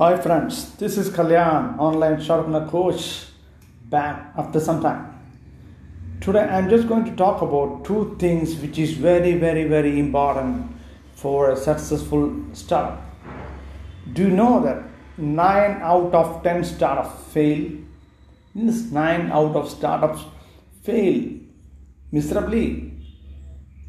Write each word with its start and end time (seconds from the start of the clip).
Hi 0.00 0.16
friends, 0.16 0.76
this 0.76 0.96
is 0.96 1.10
Kalyan, 1.10 1.78
online 1.78 2.22
sharpener 2.22 2.66
coach, 2.66 3.26
back 3.90 4.32
after 4.34 4.58
some 4.58 4.80
time. 4.80 5.02
Today 6.22 6.40
I'm 6.40 6.70
just 6.70 6.88
going 6.88 7.04
to 7.04 7.14
talk 7.16 7.42
about 7.42 7.84
two 7.84 8.16
things 8.18 8.54
which 8.62 8.78
is 8.78 8.94
very 8.94 9.34
very 9.34 9.64
very 9.64 9.98
important 9.98 10.72
for 11.12 11.50
a 11.50 11.54
successful 11.54 12.34
startup. 12.54 13.02
Do 14.14 14.22
you 14.22 14.30
know 14.30 14.62
that 14.62 14.84
9 15.18 15.82
out 15.82 16.14
of 16.14 16.42
10 16.44 16.64
startups 16.64 17.22
fail? 17.34 17.70
Yes, 18.54 18.80
9 18.90 19.30
out 19.30 19.54
of 19.54 19.68
startups 19.68 20.24
fail 20.82 21.28
miserably. 22.10 22.94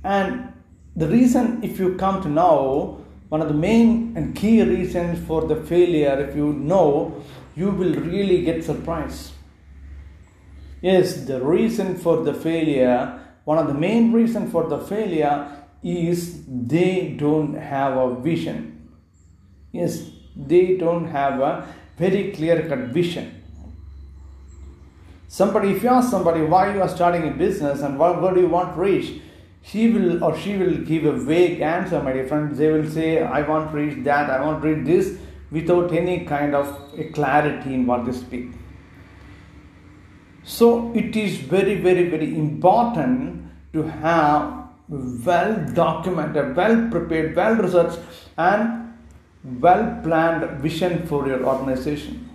And 0.03 0.51
the 0.93 1.07
reason 1.07 1.63
if 1.63 1.79
you 1.79 1.95
come 1.95 2.21
to 2.23 2.27
know 2.27 3.00
one 3.31 3.41
of 3.41 3.47
the 3.47 3.53
main 3.53 4.11
and 4.17 4.35
key 4.35 4.61
reasons 4.61 5.25
for 5.25 5.47
the 5.47 5.55
failure 5.55 6.15
if 6.19 6.35
you 6.35 6.51
know 6.51 7.23
you 7.55 7.69
will 7.69 7.93
really 7.93 8.41
get 8.43 8.61
surprised. 8.61 9.31
Yes 10.81 11.13
the 11.29 11.39
reason 11.39 11.95
for 11.95 12.23
the 12.25 12.33
failure 12.33 12.97
one 13.45 13.57
of 13.57 13.67
the 13.67 13.73
main 13.73 14.11
reason 14.11 14.51
for 14.51 14.67
the 14.67 14.79
failure 14.79 15.49
is 15.81 16.43
they 16.45 17.15
don't 17.17 17.53
have 17.53 17.95
a 17.95 18.13
vision. 18.19 18.89
Yes 19.71 20.11
they 20.35 20.75
don't 20.75 21.05
have 21.05 21.39
a 21.39 21.73
very 21.97 22.33
clear 22.33 22.67
cut 22.67 22.89
vision. 22.99 23.41
Somebody 25.29 25.69
if 25.69 25.83
you 25.83 25.89
ask 25.89 26.11
somebody 26.11 26.41
why 26.41 26.73
you 26.73 26.81
are 26.81 26.89
starting 26.89 27.29
a 27.29 27.31
business 27.31 27.79
and 27.81 27.97
what, 27.97 28.21
what 28.21 28.33
do 28.33 28.41
you 28.41 28.49
want 28.49 28.75
to 28.75 28.81
reach 28.81 29.21
he 29.61 29.89
will 29.89 30.23
or 30.23 30.37
she 30.37 30.57
will 30.57 30.77
give 30.77 31.05
a 31.05 31.13
vague 31.13 31.61
answer, 31.61 32.01
my 32.01 32.13
dear 32.13 32.27
friends. 32.27 32.57
They 32.57 32.71
will 32.71 32.89
say, 32.89 33.21
I 33.21 33.41
want 33.47 33.71
to 33.71 33.77
read 33.77 34.03
that, 34.05 34.29
I 34.29 34.43
want 34.43 34.61
to 34.61 34.67
read 34.69 34.85
this, 34.85 35.17
without 35.51 35.93
any 35.93 36.25
kind 36.25 36.55
of 36.55 36.93
a 36.97 37.05
clarity 37.11 37.73
in 37.73 37.85
what 37.85 38.05
they 38.05 38.11
speak. 38.11 38.51
So 40.43 40.91
it 40.95 41.15
is 41.15 41.37
very, 41.37 41.75
very, 41.75 42.09
very 42.09 42.35
important 42.35 43.45
to 43.73 43.83
have 43.83 44.61
well 44.89 45.65
documented, 45.73 46.55
well 46.55 46.89
prepared, 46.89 47.35
well 47.35 47.55
researched, 47.55 47.99
and 48.37 48.93
well 49.59 49.99
planned 50.03 50.61
vision 50.61 51.05
for 51.05 51.27
your 51.27 51.45
organization. 51.45 52.29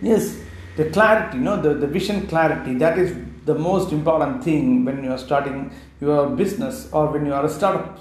Yes, 0.00 0.38
the 0.76 0.90
clarity, 0.90 1.38
know, 1.38 1.60
the, 1.60 1.74
the 1.74 1.86
vision 1.86 2.26
clarity, 2.26 2.74
that 2.74 2.98
is 2.98 3.16
the 3.48 3.54
most 3.54 3.92
important 3.92 4.44
thing 4.44 4.84
when 4.84 5.02
you 5.02 5.10
are 5.10 5.22
starting 5.26 5.72
your 6.00 6.28
business 6.40 6.88
or 6.92 7.06
when 7.12 7.24
you 7.24 7.32
are 7.32 7.44
a 7.46 7.48
startup. 7.48 7.98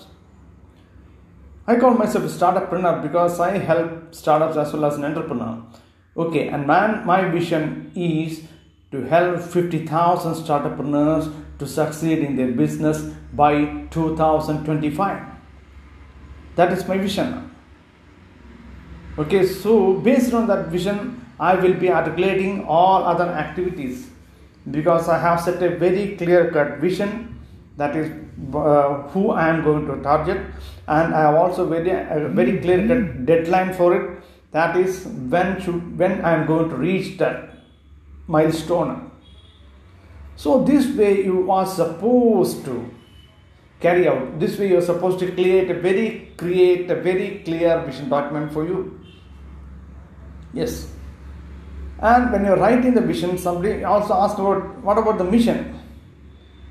I 1.65 1.75
call 1.77 1.91
myself 2.01 2.25
a 2.25 2.33
startuppreneur 2.37 3.01
because 3.01 3.39
I 3.39 3.57
help 3.57 4.13
startups 4.13 4.57
as 4.57 4.73
well 4.73 4.85
as 4.85 4.95
an 4.97 5.05
entrepreneur. 5.05 5.63
Okay, 6.25 6.49
and 6.49 6.67
man, 6.67 7.05
my 7.05 7.29
vision 7.29 7.91
is 7.95 8.43
to 8.91 9.01
help 9.13 9.41
50,000 9.41 10.33
startuppreneurs 10.33 11.33
to 11.59 11.67
succeed 11.67 12.19
in 12.19 12.35
their 12.35 12.51
business 12.51 13.01
by 13.33 13.85
2025. 13.91 15.23
That 16.55 16.73
is 16.73 16.87
my 16.87 16.97
vision. 16.97 17.51
Okay, 19.17 19.45
so 19.45 19.93
based 19.93 20.33
on 20.33 20.47
that 20.47 20.67
vision, 20.67 21.25
I 21.39 21.55
will 21.55 21.73
be 21.73 21.89
articulating 21.89 22.65
all 22.65 23.03
other 23.03 23.29
activities 23.45 24.07
because 24.71 25.07
I 25.07 25.19
have 25.19 25.41
set 25.41 25.61
a 25.61 25.77
very 25.77 26.15
clear 26.17 26.51
cut 26.51 26.79
vision 26.79 27.39
that 27.77 27.95
is 27.95 28.11
uh, 28.53 29.03
who 29.09 29.31
I 29.31 29.49
am 29.49 29.63
going 29.63 29.85
to 29.87 30.01
target, 30.01 30.37
and 30.87 31.13
I 31.13 31.21
have 31.21 31.35
also 31.35 31.67
very 31.67 31.91
a 31.91 32.29
very 32.29 32.59
clear 32.59 32.87
cut 32.87 33.25
deadline 33.25 33.73
for 33.73 33.95
it. 33.95 34.23
That 34.51 34.75
is 34.77 35.05
when 35.05 35.61
should 35.61 35.97
when 35.97 36.21
I 36.25 36.33
am 36.33 36.47
going 36.47 36.69
to 36.69 36.75
reach 36.75 37.17
that 37.19 37.49
milestone. 38.27 39.11
So 40.35 40.63
this 40.63 40.87
way 40.95 41.23
you 41.23 41.51
are 41.51 41.65
supposed 41.65 42.65
to 42.65 42.89
carry 43.79 44.07
out. 44.07 44.39
This 44.39 44.57
way 44.57 44.69
you 44.69 44.77
are 44.77 44.87
supposed 44.89 45.19
to 45.19 45.31
create 45.31 45.69
a 45.69 45.79
very 45.79 46.33
create 46.37 46.89
a 46.89 46.95
very 46.95 47.41
clear 47.45 47.79
vision 47.85 48.09
document 48.09 48.51
for 48.51 48.65
you. 48.65 48.99
Yes. 50.53 50.96
And 51.99 52.31
when 52.31 52.45
you're 52.45 52.57
writing 52.57 52.93
the 52.93 53.01
vision, 53.01 53.37
somebody 53.37 53.83
also 53.83 54.13
asked 54.13 54.37
about 54.39 54.77
what 54.83 54.97
about 54.97 55.17
the 55.17 55.23
mission? 55.23 55.79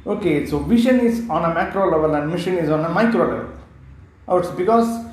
Okay, 0.07 0.47
so 0.47 0.61
vision 0.61 1.01
is 1.01 1.29
on 1.29 1.45
a 1.45 1.53
macro 1.53 1.91
level 1.91 2.15
and 2.15 2.31
mission 2.31 2.57
is 2.57 2.71
on 2.71 2.85
a 2.85 2.89
micro 2.89 3.27
level. 3.27 3.53
Oh, 4.29 4.39
it's 4.39 4.51
because 4.51 5.05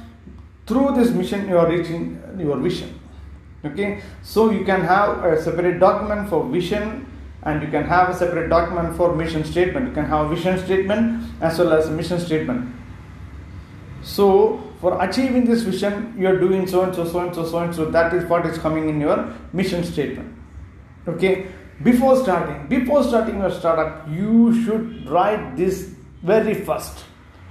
through 0.68 0.96
this 0.96 1.09
mission 1.09 1.47
you 1.47 1.57
are 1.57 1.68
reaching 1.68 2.22
your 2.38 2.57
vision. 2.57 3.00
Okay, 3.66 4.02
so 4.22 4.52
you 4.52 4.63
can 4.66 4.81
have 4.81 5.23
a 5.23 5.41
separate 5.41 5.79
document 5.79 6.29
for 6.29 6.47
vision 6.47 7.07
and 7.44 7.63
you 7.63 7.69
can 7.69 7.85
have 7.85 8.09
a 8.09 8.13
separate 8.13 8.50
document 8.50 8.96
for 8.96 9.16
mission 9.16 9.44
statement. 9.44 9.88
You 9.88 9.94
can 9.94 10.06
have 10.06 10.31
a 10.31 10.35
vision 10.35 10.63
statement 10.63 11.31
as 11.41 11.57
well 11.57 11.73
as 11.73 11.88
a 11.88 11.91
mission 11.91 12.19
statement. 12.19 12.73
So 14.03 14.62
for 14.84 15.02
achieving 15.02 15.46
this 15.46 15.62
vision, 15.62 16.14
you 16.20 16.28
are 16.28 16.38
doing 16.38 16.68
so 16.68 16.82
and 16.84 16.94
so, 16.94 17.06
so 17.10 17.20
and 17.20 17.34
so, 17.34 17.46
so 17.50 17.60
and 17.60 17.74
so. 17.74 17.86
That 17.90 18.14
is 18.14 18.26
what 18.30 18.46
is 18.46 18.58
coming 18.58 18.90
in 18.90 19.00
your 19.00 19.34
mission 19.54 19.82
statement. 19.82 20.36
Okay. 21.08 21.48
Before 21.84 22.18
starting, 22.22 22.68
before 22.68 23.02
starting 23.04 23.38
your 23.40 23.50
startup, 23.50 24.10
you 24.10 24.64
should 24.64 25.10
write 25.10 25.56
this 25.56 25.96
very 26.22 26.54
first. 26.54 27.06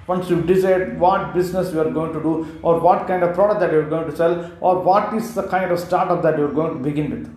Once 0.06 0.28
you 0.28 0.42
decide 0.42 1.00
what 1.00 1.32
business 1.32 1.72
you 1.72 1.80
are 1.80 1.90
going 1.90 2.12
to 2.12 2.22
do, 2.22 2.34
or 2.62 2.78
what 2.80 3.06
kind 3.06 3.22
of 3.22 3.34
product 3.34 3.60
that 3.60 3.72
you 3.72 3.78
are 3.78 3.88
going 3.94 4.10
to 4.10 4.14
sell, 4.14 4.52
or 4.60 4.80
what 4.80 5.14
is 5.14 5.34
the 5.34 5.46
kind 5.54 5.72
of 5.72 5.80
startup 5.80 6.22
that 6.22 6.36
you 6.36 6.44
are 6.44 6.52
going 6.60 6.76
to 6.76 6.84
begin 6.90 7.10
with. 7.10 7.34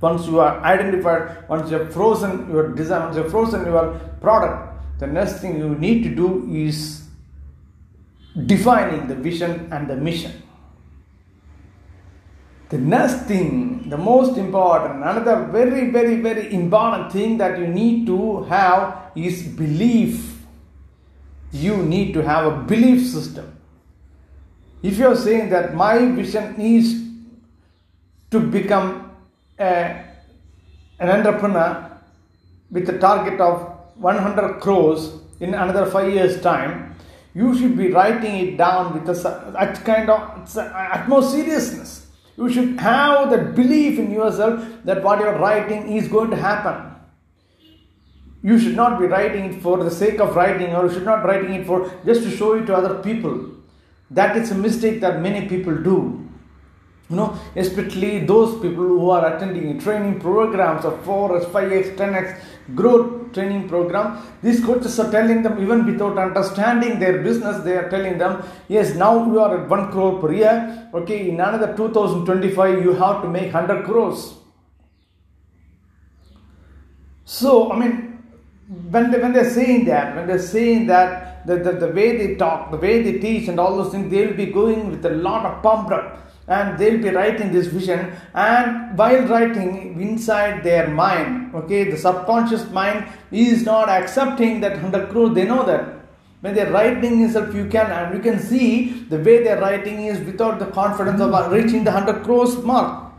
Once 0.00 0.28
you 0.28 0.38
are 0.38 0.62
identified, 0.62 1.48
once 1.48 1.68
you 1.68 1.78
have 1.78 1.92
frozen 1.92 2.48
your 2.52 2.68
design, 2.74 3.02
once 3.06 3.16
you 3.16 3.22
have 3.22 3.30
frozen 3.32 3.66
your 3.66 3.98
product, 4.20 5.00
the 5.00 5.06
next 5.06 5.40
thing 5.40 5.58
you 5.58 5.74
need 5.74 6.04
to 6.04 6.14
do 6.14 6.48
is 6.48 7.07
defining 8.46 9.08
the 9.08 9.14
vision 9.14 9.68
and 9.72 9.88
the 9.88 9.96
mission. 9.96 10.42
The 12.68 12.78
next 12.78 13.22
thing, 13.22 13.88
the 13.88 13.96
most 13.96 14.36
important, 14.36 14.96
another 15.02 15.46
very, 15.50 15.90
very, 15.90 16.20
very 16.20 16.52
important 16.52 17.10
thing 17.12 17.38
that 17.38 17.58
you 17.58 17.66
need 17.66 18.06
to 18.06 18.42
have 18.44 19.10
is 19.16 19.42
belief. 19.42 20.38
You 21.50 21.78
need 21.78 22.12
to 22.12 22.22
have 22.22 22.44
a 22.44 22.56
belief 22.64 23.06
system. 23.06 23.56
If 24.82 24.98
you 24.98 25.08
are 25.08 25.16
saying 25.16 25.48
that 25.50 25.74
my 25.74 25.98
vision 26.12 26.60
is 26.60 27.02
to 28.30 28.38
become 28.38 29.12
a, 29.58 30.04
an 31.00 31.08
entrepreneur 31.08 31.98
with 32.70 32.88
a 32.90 32.98
target 32.98 33.40
of 33.40 33.78
100 33.96 34.60
crores 34.60 35.14
in 35.40 35.54
another 35.54 35.86
five 35.86 36.12
years' 36.12 36.40
time, 36.42 36.94
you 37.34 37.56
should 37.56 37.76
be 37.76 37.90
writing 37.92 38.36
it 38.36 38.56
down 38.56 38.94
with 38.94 39.08
a, 39.08 39.54
a 39.56 39.66
kind 39.84 40.10
of 40.10 40.56
utmost 40.56 41.32
seriousness. 41.32 42.06
You 42.36 42.48
should 42.50 42.78
have 42.80 43.30
that 43.30 43.54
belief 43.54 43.98
in 43.98 44.10
yourself 44.10 44.64
that 44.84 45.02
what 45.02 45.18
you're 45.18 45.38
writing 45.38 45.96
is 45.96 46.08
going 46.08 46.30
to 46.30 46.36
happen. 46.36 46.94
You 48.42 48.58
should 48.58 48.76
not 48.76 49.00
be 49.00 49.06
writing 49.06 49.52
it 49.52 49.60
for 49.60 49.82
the 49.82 49.90
sake 49.90 50.20
of 50.20 50.36
writing, 50.36 50.74
or 50.74 50.86
you 50.86 50.92
should 50.92 51.04
not 51.04 51.24
writing 51.24 51.54
it 51.54 51.66
for 51.66 51.92
just 52.06 52.22
to 52.22 52.30
show 52.30 52.54
it 52.54 52.66
to 52.66 52.76
other 52.76 53.02
people. 53.02 53.50
That 54.10 54.36
is 54.36 54.52
a 54.52 54.54
mistake 54.54 55.00
that 55.00 55.20
many 55.20 55.48
people 55.48 55.76
do 55.76 56.27
you 57.10 57.16
know 57.16 57.38
especially 57.56 58.24
those 58.26 58.54
people 58.60 58.86
who 59.00 59.10
are 59.10 59.34
attending 59.34 59.78
training 59.80 60.20
programs 60.20 60.84
of 60.84 60.94
4x 61.04 61.46
5x 61.46 61.96
10x 61.96 62.38
growth 62.74 63.32
training 63.32 63.68
program. 63.68 64.22
These 64.42 64.64
coaches 64.64 64.98
are 65.00 65.10
telling 65.10 65.42
them 65.42 65.62
even 65.62 65.86
without 65.86 66.18
understanding 66.18 66.98
their 66.98 67.22
business 67.22 67.62
they 67.64 67.76
are 67.76 67.88
telling 67.88 68.18
them 68.18 68.42
yes 68.68 68.94
now 68.94 69.26
you 69.26 69.40
are 69.40 69.62
at 69.62 69.68
1 69.68 69.90
crore 69.92 70.20
per 70.20 70.32
year. 70.32 70.90
Okay 70.94 71.30
in 71.30 71.40
another 71.40 71.74
2025 71.76 72.84
you 72.84 72.92
have 72.92 73.22
to 73.22 73.28
make 73.28 73.52
100 73.52 73.84
crores. 73.84 74.34
So 77.24 77.72
i 77.72 77.78
mean 77.78 78.08
when 78.68 79.10
they 79.10 79.18
when 79.18 79.32
they're 79.32 79.50
saying 79.50 79.86
that 79.86 80.14
when 80.14 80.26
they're 80.26 80.38
saying 80.38 80.86
that 80.86 81.46
the, 81.46 81.56
the, 81.56 81.72
the 81.72 81.88
way 81.88 82.16
they 82.18 82.34
talk 82.34 82.70
the 82.70 82.76
way 82.76 83.02
they 83.02 83.18
teach 83.18 83.48
and 83.48 83.58
all 83.58 83.76
those 83.76 83.92
things 83.92 84.10
they'll 84.10 84.34
be 84.34 84.46
going 84.46 84.90
with 84.90 85.04
a 85.06 85.10
lot 85.10 85.46
of 85.46 85.62
pumped 85.62 85.90
up 85.90 86.27
and 86.48 86.78
they'll 86.78 87.00
be 87.00 87.10
writing 87.10 87.52
this 87.52 87.66
vision. 87.66 88.12
And 88.34 88.96
while 88.96 89.22
writing 89.26 90.00
inside 90.00 90.64
their 90.64 90.88
mind 90.88 91.54
okay 91.54 91.90
the 91.90 91.96
subconscious 91.96 92.68
mind 92.70 93.06
is 93.30 93.64
not 93.64 93.88
accepting 93.88 94.60
that 94.60 94.72
100 94.72 95.10
crore 95.10 95.28
they 95.28 95.44
know 95.44 95.64
that. 95.64 95.94
When 96.40 96.54
they're 96.54 96.72
writing 96.72 97.22
itself 97.22 97.54
you 97.54 97.66
can 97.68 97.90
and 97.90 98.14
you 98.14 98.20
can 98.20 98.38
see 98.38 99.04
the 99.10 99.18
way 99.18 99.42
they're 99.42 99.60
writing 99.60 100.06
is 100.06 100.20
without 100.24 100.58
the 100.58 100.66
confidence 100.66 101.20
of 101.20 101.30
mm-hmm. 101.30 101.52
reaching 101.52 101.84
the 101.84 101.90
100 101.90 102.24
crores 102.24 102.56
mark. 102.62 103.12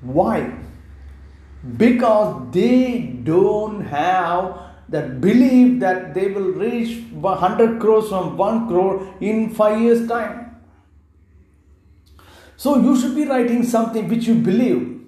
Why? 0.00 0.52
Because 1.76 2.52
they 2.52 3.18
don't 3.24 3.80
have 3.86 4.60
that 4.88 5.20
belief 5.20 5.80
that 5.80 6.14
they 6.14 6.28
will 6.28 6.52
reach 6.52 7.02
100 7.12 7.80
crores 7.80 8.08
from 8.08 8.36
1 8.36 8.68
crore 8.68 9.14
in 9.20 9.52
5 9.54 9.80
years 9.80 10.06
time 10.06 10.53
So 12.56 12.78
you 12.78 12.98
should 13.00 13.14
be 13.14 13.24
writing 13.24 13.62
something 13.64 14.08
which 14.08 14.26
you 14.26 14.34
believe. 14.34 15.00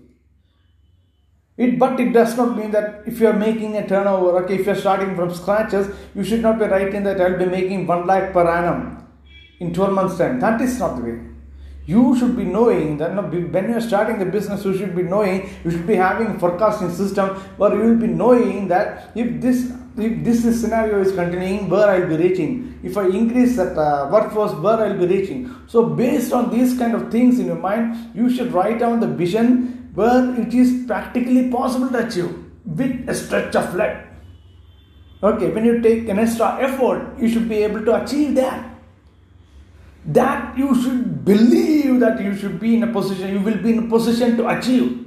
It, 1.56 1.78
but 1.78 1.98
it 1.98 2.12
does 2.12 2.36
not 2.36 2.56
mean 2.56 2.70
that 2.72 3.02
if 3.06 3.18
you 3.18 3.28
are 3.28 3.32
making 3.32 3.76
a 3.76 3.88
turnover, 3.88 4.44
okay, 4.44 4.56
if 4.56 4.66
you 4.66 4.72
are 4.72 4.76
starting 4.76 5.16
from 5.16 5.32
scratches, 5.34 5.88
you 6.14 6.22
should 6.22 6.42
not 6.42 6.58
be 6.58 6.66
writing 6.66 7.02
that 7.04 7.20
I'll 7.20 7.38
be 7.38 7.46
making 7.46 7.86
1 7.86 8.06
lakh 8.06 8.32
per 8.32 8.46
annum 8.46 9.06
in 9.58 9.72
12 9.72 9.92
months' 9.92 10.18
time. 10.18 10.38
That 10.38 10.60
is 10.60 10.78
not 10.78 10.96
the 10.96 11.02
way. 11.02 11.20
You 11.86 12.18
should 12.18 12.36
be 12.36 12.44
knowing 12.44 12.98
that 12.98 13.14
when 13.14 13.68
you 13.68 13.76
are 13.76 13.80
starting 13.80 14.18
the 14.18 14.26
business, 14.26 14.64
you 14.64 14.76
should 14.76 14.96
be 14.96 15.02
knowing, 15.02 15.48
you 15.64 15.70
should 15.70 15.86
be 15.86 15.94
having 15.94 16.36
forecasting 16.38 16.92
system 16.92 17.28
where 17.58 17.72
you 17.74 17.90
will 17.90 18.00
be 18.00 18.08
knowing 18.08 18.66
that 18.68 19.12
if 19.14 19.40
this 19.40 19.72
if 19.98 20.24
this 20.24 20.60
scenario 20.60 21.00
is 21.00 21.12
continuing, 21.12 21.70
where 21.70 21.88
I'll 21.88 22.06
be 22.06 22.16
reaching. 22.16 22.78
If 22.82 22.98
I 22.98 23.06
increase 23.06 23.56
that 23.56 23.78
uh, 23.78 24.10
workforce, 24.12 24.52
where 24.52 24.76
I'll 24.76 24.98
be 24.98 25.06
reaching. 25.06 25.54
So 25.68 25.86
based 25.88 26.34
on 26.34 26.50
these 26.50 26.76
kind 26.78 26.94
of 26.94 27.10
things 27.10 27.38
in 27.38 27.46
your 27.46 27.56
mind, 27.56 28.10
you 28.14 28.28
should 28.28 28.52
write 28.52 28.78
down 28.78 29.00
the 29.00 29.06
vision 29.06 29.90
where 29.94 30.38
it 30.38 30.52
is 30.52 30.84
practically 30.86 31.50
possible 31.50 31.88
to 31.88 32.06
achieve 32.06 32.44
with 32.66 33.08
a 33.08 33.14
stretch 33.14 33.56
of 33.56 33.74
leg. 33.74 34.06
Okay, 35.22 35.48
when 35.50 35.64
you 35.64 35.80
take 35.80 36.08
an 36.10 36.18
extra 36.18 36.58
effort, 36.60 37.18
you 37.18 37.28
should 37.28 37.48
be 37.48 37.62
able 37.62 37.82
to 37.82 38.04
achieve 38.04 38.34
that 38.34 38.75
that 40.06 40.56
you 40.56 40.74
should 40.82 41.24
believe 41.24 42.00
that 42.00 42.20
you 42.20 42.34
should 42.36 42.60
be 42.60 42.76
in 42.76 42.82
a 42.84 42.92
position, 42.92 43.32
you 43.32 43.40
will 43.40 43.56
be 43.56 43.72
in 43.72 43.86
a 43.86 43.88
position 43.88 44.36
to 44.36 44.48
achieve. 44.48 45.04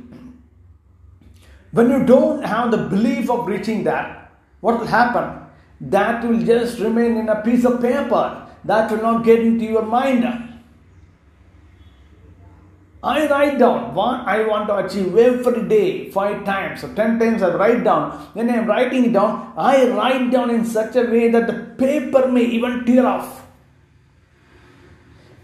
When 1.72 1.90
you 1.90 2.06
don't 2.06 2.44
have 2.44 2.72
the 2.72 2.78
belief 2.78 3.30
of 3.30 3.48
reaching 3.48 3.84
that, 3.84 4.32
what 4.60 4.80
will 4.80 4.88
happen? 4.88 5.46
That 5.80 6.28
will 6.28 6.40
just 6.40 6.80
remain 6.80 7.16
in 7.16 7.30
a 7.30 7.42
piece 7.42 7.64
of 7.64 7.82
paper. 7.82 8.48
That 8.66 8.92
will 8.92 9.02
not 9.02 9.24
get 9.24 9.40
into 9.40 9.64
your 9.64 9.84
mind. 9.84 10.26
I 13.02 13.28
write 13.30 13.58
down 13.58 13.94
what 13.94 14.28
I 14.28 14.46
want 14.46 14.68
to 14.68 14.76
achieve 14.86 15.16
every 15.16 15.70
day, 15.70 16.12
five 16.12 16.44
times 16.44 16.84
or 16.84 16.94
ten 16.96 17.18
times. 17.18 17.42
I 17.42 17.56
write 17.56 17.86
down. 17.86 18.12
When 18.34 18.50
I 18.50 18.56
am 18.56 18.68
writing 18.68 19.06
it 19.06 19.14
down, 19.14 19.54
I 19.56 19.88
write 19.88 20.32
down 20.32 20.50
in 20.50 20.66
such 20.66 20.98
a 20.98 21.04
way 21.04 21.30
that 21.32 21.48
the 21.48 21.76
paper 21.78 22.28
may 22.28 22.44
even 22.44 22.84
tear 22.84 23.06
off 23.06 23.39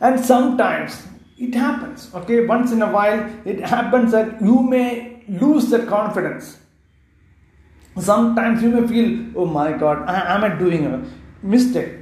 and 0.05 0.23
sometimes 0.29 1.01
it 1.37 1.53
happens 1.53 2.13
okay? 2.13 2.45
Once 2.45 2.71
in 2.71 2.81
a 2.81 2.91
while 2.91 3.19
it 3.45 3.59
happens 3.59 4.11
that 4.11 4.41
you 4.41 4.61
may 4.61 5.23
lose 5.27 5.69
that 5.71 5.87
confidence. 5.87 6.57
Sometimes 7.97 8.61
you 8.61 8.69
may 8.69 8.87
feel 8.87 9.09
oh 9.35 9.45
my 9.45 9.71
god 9.83 10.07
I, 10.07 10.35
am 10.35 10.43
i 10.43 10.49
doing 10.49 10.85
a 10.85 11.03
mistake? 11.41 11.93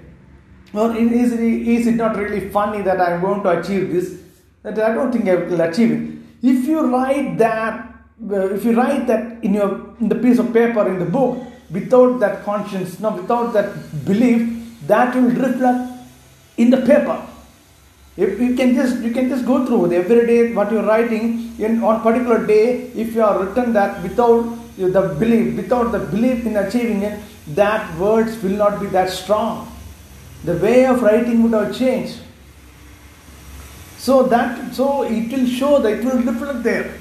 Or 0.73 0.95
is, 0.95 1.31
is 1.33 1.87
it 1.87 1.95
not 1.95 2.17
really 2.17 2.49
funny 2.49 2.81
that 2.81 2.99
i'm 2.99 3.21
going 3.21 3.43
to 3.43 3.59
achieve 3.59 3.91
this? 3.93 4.19
That 4.63 4.79
i 4.79 4.93
don't 4.93 5.11
think 5.11 5.27
i 5.27 5.35
will 5.35 5.61
achieve 5.61 5.91
it. 5.91 6.03
If 6.41 6.65
you 6.65 6.87
write 6.93 7.37
that 7.37 7.89
if 8.29 8.65
you 8.65 8.73
write 8.73 9.07
that 9.07 9.43
in 9.43 9.53
your 9.53 9.95
in 9.99 10.09
the 10.09 10.15
piece 10.15 10.39
of 10.39 10.53
paper 10.53 10.87
in 10.87 10.99
the 10.99 11.05
book 11.05 11.43
without 11.71 12.19
that 12.19 12.43
conscience 12.43 12.99
no 12.99 13.11
without 13.11 13.53
that 13.53 13.69
belief 14.05 14.41
that 14.87 15.15
will 15.15 15.31
reflect 15.45 15.89
in 16.57 16.69
the 16.69 16.81
paper 16.91 17.17
if 18.15 18.39
you 18.39 18.55
can 18.55 18.75
just 18.75 18.99
you 18.99 19.11
can 19.11 19.27
just 19.27 19.45
go 19.45 19.65
through 19.65 19.91
every 19.91 20.27
day 20.27 20.53
what 20.53 20.71
you're 20.71 20.85
writing 20.85 21.55
in 21.57 21.83
on 21.83 22.01
particular 22.01 22.45
day, 22.45 22.91
if 22.93 23.15
you 23.15 23.23
are 23.23 23.43
written 23.43 23.73
that 23.73 24.03
without 24.03 24.43
the 24.77 25.15
belief, 25.19 25.55
without 25.55 25.91
the 25.91 25.99
belief 25.99 26.45
in 26.45 26.57
achieving 26.57 27.01
it, 27.01 27.19
that 27.55 27.97
words 27.97 28.41
will 28.43 28.51
not 28.51 28.79
be 28.79 28.87
that 28.87 29.09
strong. 29.09 29.67
The 30.43 30.57
way 30.57 30.85
of 30.85 31.01
writing 31.01 31.41
would 31.43 31.53
have 31.53 31.75
changed. 31.75 32.19
So 33.97 34.23
that 34.23 34.75
so 34.75 35.03
it 35.03 35.31
will 35.31 35.47
show 35.47 35.79
that 35.79 35.93
it 35.93 36.05
will 36.05 36.19
reflect 36.19 36.61
there 36.61 36.93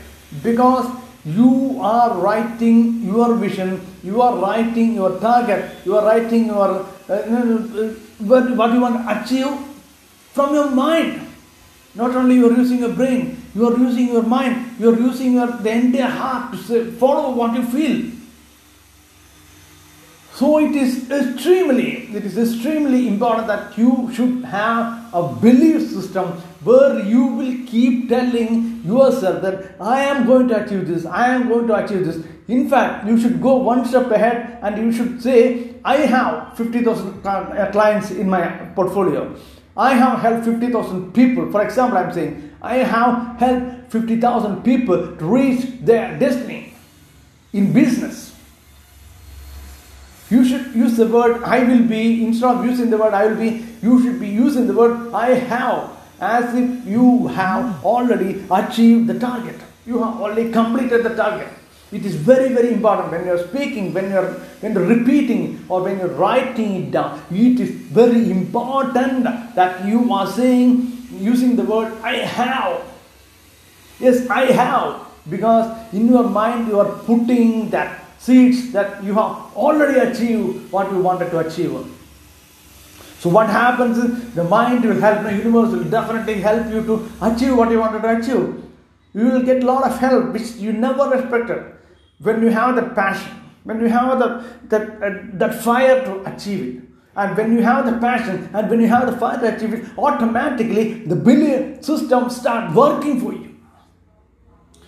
because 0.42 0.90
you 1.26 1.78
are 1.82 2.18
writing 2.18 3.04
your 3.04 3.34
vision, 3.34 3.84
you 4.02 4.22
are 4.22 4.38
writing 4.38 4.94
your 4.94 5.20
target, 5.20 5.72
you 5.84 5.96
are 5.96 6.06
writing 6.06 6.46
your 6.46 6.86
uh, 7.08 7.12
uh 7.12 7.94
what, 8.18 8.56
what 8.56 8.72
you 8.72 8.80
want 8.80 8.96
to 8.96 9.22
achieve 9.22 9.71
from 10.32 10.54
your 10.54 10.70
mind. 10.70 11.28
Not 11.94 12.16
only 12.16 12.36
you 12.36 12.50
are 12.50 12.56
using 12.56 12.78
your 12.78 12.94
brain, 12.94 13.42
you 13.54 13.68
are 13.68 13.76
using 13.76 14.08
your 14.08 14.22
mind, 14.22 14.80
you 14.80 14.90
are 14.92 14.98
using 14.98 15.34
your 15.34 15.46
the 15.48 15.70
entire 15.70 16.08
heart 16.08 16.56
to 16.66 16.90
follow 16.92 17.34
what 17.34 17.54
you 17.54 17.64
feel. 17.64 18.10
So 20.34 20.58
it 20.58 20.74
is 20.74 21.10
extremely, 21.10 22.08
it 22.14 22.24
is 22.24 22.38
extremely 22.38 23.06
important 23.06 23.46
that 23.48 23.76
you 23.76 24.10
should 24.14 24.42
have 24.46 25.12
a 25.12 25.28
belief 25.28 25.90
system 25.90 26.28
where 26.64 27.00
you 27.04 27.26
will 27.26 27.66
keep 27.66 28.08
telling 28.08 28.82
yourself 28.82 29.42
that 29.42 29.76
I 29.78 30.00
am 30.04 30.24
going 30.26 30.48
to 30.48 30.64
achieve 30.64 30.88
this, 30.88 31.04
I 31.04 31.34
am 31.34 31.48
going 31.48 31.66
to 31.66 31.84
achieve 31.84 32.06
this. 32.06 32.24
In 32.48 32.70
fact, 32.70 33.06
you 33.06 33.20
should 33.20 33.42
go 33.42 33.56
one 33.56 33.84
step 33.84 34.10
ahead 34.10 34.58
and 34.62 34.78
you 34.78 34.90
should 34.90 35.22
say, 35.22 35.74
I 35.84 35.98
have 35.98 36.56
50,000 36.56 37.22
clients 37.72 38.10
in 38.10 38.30
my 38.30 38.48
portfolio. 38.74 39.36
I 39.76 39.94
have 39.94 40.20
helped 40.20 40.44
50,000 40.44 41.12
people. 41.12 41.50
For 41.50 41.62
example, 41.62 41.98
I'm 41.98 42.12
saying, 42.12 42.54
I 42.60 42.76
have 42.76 43.38
helped 43.38 43.90
50,000 43.90 44.62
people 44.62 45.16
to 45.16 45.24
reach 45.24 45.80
their 45.80 46.18
destiny 46.18 46.74
in 47.52 47.72
business. 47.72 48.34
You 50.30 50.44
should 50.44 50.74
use 50.74 50.96
the 50.96 51.06
word 51.06 51.42
I 51.42 51.64
will 51.64 51.86
be, 51.86 52.24
instead 52.24 52.56
of 52.56 52.64
using 52.64 52.90
the 52.90 52.96
word 52.96 53.14
I 53.14 53.26
will 53.26 53.36
be, 53.36 53.64
you 53.82 54.02
should 54.02 54.20
be 54.20 54.28
using 54.28 54.66
the 54.66 54.72
word 54.72 55.12
I 55.12 55.34
have, 55.34 55.90
as 56.20 56.54
if 56.54 56.86
you 56.86 57.26
have 57.28 57.84
already 57.84 58.44
achieved 58.50 59.08
the 59.08 59.18
target. 59.18 59.60
You 59.84 60.02
have 60.02 60.20
already 60.20 60.50
completed 60.52 61.02
the 61.02 61.14
target. 61.14 61.48
It 61.92 62.06
is 62.06 62.14
very, 62.14 62.48
very 62.54 62.72
important 62.72 63.10
when 63.10 63.26
you 63.26 63.32
are 63.32 63.46
speaking, 63.46 63.92
when 63.92 64.10
you 64.10 64.16
are 64.16 64.32
when 64.60 64.72
you're 64.72 64.86
repeating 64.86 65.62
or 65.68 65.82
when 65.82 65.98
you're 65.98 66.16
writing 66.20 66.76
it 66.76 66.90
down. 66.90 67.22
It 67.30 67.60
is 67.60 67.70
very 67.70 68.30
important 68.30 69.24
that 69.54 69.84
you 69.86 70.10
are 70.12 70.26
saying, 70.26 71.06
using 71.18 71.54
the 71.54 71.64
word 71.64 71.92
I 72.02 72.16
have. 72.16 72.80
Yes, 74.00 74.28
I 74.30 74.46
have. 74.52 75.06
Because 75.28 75.92
in 75.92 76.08
your 76.08 76.24
mind 76.24 76.68
you 76.68 76.80
are 76.80 76.92
putting 77.10 77.68
that 77.70 78.00
seeds 78.18 78.72
that 78.72 79.04
you 79.04 79.12
have 79.14 79.54
already 79.54 79.98
achieved 79.98 80.72
what 80.72 80.90
you 80.90 80.98
wanted 80.98 81.30
to 81.30 81.40
achieve. 81.40 81.76
So 83.18 83.28
what 83.28 83.50
happens 83.50 83.98
is 83.98 84.34
the 84.34 84.44
mind 84.44 84.84
will 84.84 84.98
help, 84.98 85.22
the 85.24 85.32
universe 85.32 85.72
will 85.72 85.84
definitely 85.84 86.40
help 86.40 86.72
you 86.72 86.82
to 86.86 87.08
achieve 87.20 87.56
what 87.56 87.70
you 87.70 87.78
wanted 87.78 88.02
to 88.02 88.18
achieve. 88.18 88.64
You 89.14 89.26
will 89.26 89.42
get 89.42 89.62
a 89.62 89.66
lot 89.66 89.84
of 89.84 89.98
help 89.98 90.32
which 90.32 90.52
you 90.52 90.72
never 90.72 91.14
expected 91.14 91.62
when 92.22 92.42
you 92.42 92.48
have 92.48 92.76
that 92.76 92.94
passion, 92.94 93.32
when 93.64 93.80
you 93.80 93.88
have 93.88 94.18
the, 94.18 94.44
that, 94.68 95.02
uh, 95.02 95.10
that 95.34 95.62
fire 95.62 96.04
to 96.04 96.34
achieve 96.34 96.76
it, 96.76 96.88
and 97.14 97.36
when 97.36 97.52
you 97.52 97.62
have 97.62 97.84
the 97.84 97.98
passion 97.98 98.48
and 98.54 98.70
when 98.70 98.80
you 98.80 98.88
have 98.88 99.10
the 99.10 99.16
fire 99.18 99.38
to 99.38 99.54
achieve 99.54 99.74
it, 99.74 99.98
automatically 99.98 101.04
the 101.04 101.14
belief 101.14 101.84
system 101.84 102.30
start 102.30 102.74
working 102.74 103.20
for 103.20 103.34
you. 103.34 103.54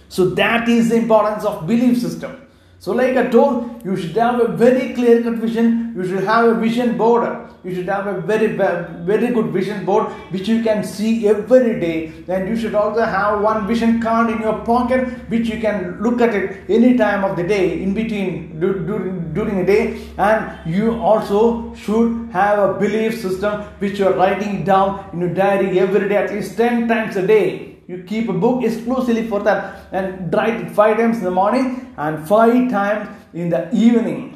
So 0.09 0.31
that 0.31 0.69
is 0.69 0.89
the 0.89 0.97
importance 0.97 1.45
of 1.45 1.67
belief 1.67 1.99
system. 1.99 2.41
So, 2.79 2.93
like 2.93 3.17
I 3.17 3.29
told, 3.29 3.83
you 3.85 3.97
should 3.97 4.17
have 4.17 4.41
a 4.41 4.49
very 4.49 4.93
clear 4.95 5.23
cut 5.23 5.35
vision. 5.35 5.95
You 5.97 6.07
should 6.07 6.25
have 6.25 6.45
a 6.45 6.55
vision 6.55 6.99
board. 6.99 7.44
You 7.65 7.75
should 7.75 7.89
have 7.89 8.07
a 8.07 8.21
very, 8.21 8.49
very 8.49 9.29
good 9.33 9.47
vision 9.47 9.87
board 9.87 10.13
which 10.31 10.47
you 10.47 10.63
can 10.63 10.85
see 10.85 11.27
every 11.27 11.81
day. 11.81 12.13
And 12.29 12.49
you 12.49 12.57
should 12.57 12.75
also 12.75 13.03
have 13.03 13.41
one 13.41 13.67
vision 13.67 14.03
card 14.03 14.31
in 14.31 14.41
your 14.41 14.59
pocket 14.61 15.09
which 15.31 15.49
you 15.49 15.61
can 15.61 15.99
look 16.03 16.21
at 16.21 16.35
it 16.35 16.69
any 16.69 16.97
time 16.99 17.25
of 17.25 17.37
the 17.37 17.43
day, 17.43 17.83
in 17.83 17.95
between 17.95 18.61
during 18.61 19.59
the 19.59 19.65
day. 19.65 20.07
And 20.19 20.71
you 20.71 20.93
also 21.01 21.75
should 21.75 22.29
have 22.33 22.59
a 22.59 22.75
belief 22.79 23.21
system 23.21 23.63
which 23.79 23.99
you 23.99 24.09
are 24.09 24.13
writing 24.13 24.65
down 24.65 25.09
in 25.15 25.21
your 25.21 25.35
diary 25.35 25.81
every 25.81 26.09
day, 26.09 26.17
at 26.17 26.33
least 26.33 26.57
ten 26.59 26.87
times 26.87 27.17
a 27.17 27.27
day 27.27 27.71
you 27.87 28.03
keep 28.05 28.31
a 28.31 28.33
book 28.33 28.65
exclusively 28.65 29.27
for 29.29 29.41
that 29.41 29.93
and 29.93 30.33
write 30.33 30.59
it 30.59 30.71
five 30.71 30.97
times 30.97 31.19
in 31.19 31.25
the 31.25 31.31
morning 31.31 31.93
and 31.99 32.27
five 32.27 32.71
times 32.71 33.09
in 33.35 33.51
the 33.51 33.69
evening. 33.75 34.34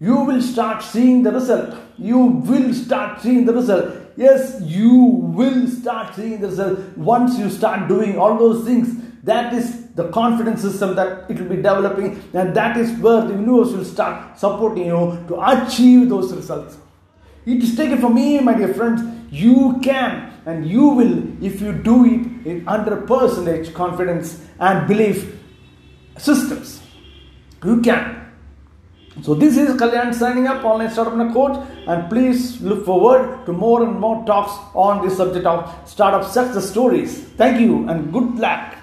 You 0.00 0.16
will 0.16 0.40
start 0.40 0.82
seeing 0.82 1.22
the 1.22 1.30
result. 1.30 1.76
You 1.98 2.18
will 2.18 2.72
start 2.72 3.20
seeing 3.20 3.44
the 3.44 3.52
result. 3.52 3.94
Yes, 4.16 4.58
you 4.62 4.94
will 4.94 5.68
start 5.68 6.14
seeing 6.14 6.40
the 6.40 6.48
result 6.48 6.78
once 6.96 7.38
you 7.38 7.50
start 7.50 7.86
doing 7.86 8.18
all 8.18 8.38
those 8.38 8.64
things. 8.64 8.96
That 9.24 9.52
is 9.52 9.88
the 9.92 10.08
confidence 10.08 10.62
system 10.62 10.96
that 10.96 11.30
it 11.30 11.38
will 11.38 11.50
be 11.50 11.56
developing, 11.56 12.22
and 12.32 12.54
that 12.56 12.78
is 12.78 12.98
where 13.00 13.20
the 13.20 13.34
universe 13.34 13.72
will 13.72 13.84
start 13.84 14.38
supporting 14.38 14.86
you 14.86 15.22
to 15.28 15.38
achieve 15.38 16.08
those 16.08 16.32
results. 16.32 16.78
It 17.44 17.62
is 17.62 17.76
taken 17.76 17.98
from 17.98 18.14
me, 18.14 18.40
my 18.40 18.54
dear 18.54 18.72
friends. 18.72 19.02
You 19.30 19.78
can 19.82 20.32
and 20.46 20.66
you 20.66 20.88
will, 20.88 21.44
if 21.44 21.60
you 21.60 21.72
do 21.72 22.06
it 22.06 22.46
in 22.46 22.66
under 22.66 22.96
percentage 23.02 23.74
confidence 23.74 24.42
and 24.58 24.88
belief 24.88 25.38
systems, 26.16 26.80
you 27.62 27.82
can. 27.82 28.19
So 29.22 29.34
this 29.34 29.58
is 29.58 29.76
Kalyan 29.80 30.14
signing 30.14 30.46
up, 30.46 30.64
online 30.64 30.90
startup 30.90 31.32
coach, 31.34 31.58
and 31.86 32.08
please 32.08 32.60
look 32.62 32.86
forward 32.86 33.44
to 33.44 33.52
more 33.52 33.82
and 33.82 34.00
more 34.00 34.24
talks 34.24 34.52
on 34.74 35.06
the 35.06 35.14
subject 35.14 35.44
of 35.44 35.70
startup 35.86 36.24
success 36.24 36.70
stories. 36.70 37.24
Thank 37.36 37.60
you 37.60 37.86
and 37.88 38.12
good 38.12 38.36
luck. 38.36 38.79